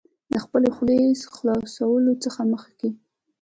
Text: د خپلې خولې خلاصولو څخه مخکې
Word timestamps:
د 0.31 0.33
خپلې 0.43 0.69
خولې 0.75 0.99
خلاصولو 1.35 2.13
څخه 2.23 2.41
مخکې 2.53 2.89